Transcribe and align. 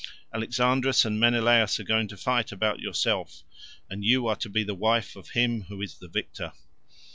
Alexandrus 0.33 1.05
and 1.05 1.19
Menelaus 1.19 1.79
are 1.79 1.83
going 1.83 2.07
to 2.07 2.17
fight 2.17 2.51
about 2.51 2.79
yourself, 2.79 3.43
and 3.87 4.03
you 4.03 4.25
are 4.25 4.35
to 4.35 4.49
be 4.49 4.63
the 4.63 4.73
wife 4.73 5.15
of 5.15 5.29
him 5.37 5.61
who 5.65 5.79
is 5.79 5.99
the 5.99 6.07
victor." 6.09 6.53